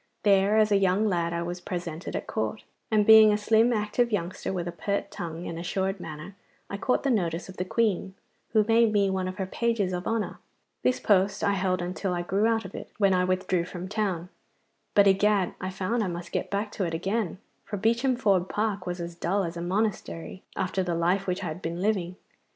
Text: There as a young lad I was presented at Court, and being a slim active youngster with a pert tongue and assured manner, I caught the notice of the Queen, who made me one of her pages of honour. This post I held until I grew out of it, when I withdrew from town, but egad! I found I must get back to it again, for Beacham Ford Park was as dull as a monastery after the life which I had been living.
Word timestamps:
There 0.23 0.57
as 0.57 0.71
a 0.71 0.77
young 0.77 1.05
lad 1.07 1.31
I 1.31 1.43
was 1.43 1.61
presented 1.61 2.15
at 2.15 2.25
Court, 2.25 2.63
and 2.89 3.05
being 3.05 3.31
a 3.31 3.37
slim 3.37 3.71
active 3.71 4.11
youngster 4.11 4.51
with 4.51 4.67
a 4.67 4.71
pert 4.71 5.11
tongue 5.11 5.45
and 5.45 5.59
assured 5.59 5.99
manner, 5.99 6.35
I 6.71 6.77
caught 6.77 7.03
the 7.03 7.11
notice 7.11 7.49
of 7.49 7.57
the 7.57 7.65
Queen, 7.65 8.15
who 8.53 8.63
made 8.63 8.91
me 8.91 9.11
one 9.11 9.27
of 9.27 9.37
her 9.37 9.45
pages 9.45 9.93
of 9.93 10.07
honour. 10.07 10.39
This 10.81 10.99
post 10.99 11.43
I 11.43 11.53
held 11.53 11.83
until 11.83 12.15
I 12.15 12.23
grew 12.23 12.47
out 12.47 12.65
of 12.65 12.73
it, 12.73 12.89
when 12.97 13.13
I 13.13 13.25
withdrew 13.25 13.63
from 13.65 13.87
town, 13.87 14.29
but 14.95 15.05
egad! 15.05 15.53
I 15.61 15.69
found 15.69 16.03
I 16.03 16.07
must 16.07 16.31
get 16.31 16.49
back 16.49 16.71
to 16.71 16.83
it 16.85 16.95
again, 16.95 17.37
for 17.63 17.77
Beacham 17.77 18.15
Ford 18.15 18.49
Park 18.49 18.87
was 18.87 18.99
as 18.99 19.13
dull 19.13 19.43
as 19.43 19.55
a 19.55 19.61
monastery 19.61 20.41
after 20.55 20.81
the 20.81 20.95
life 20.95 21.27
which 21.27 21.43
I 21.43 21.47
had 21.47 21.61
been 21.61 21.79
living. 21.79 22.15